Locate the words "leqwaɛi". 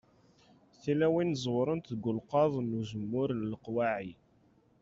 3.51-4.11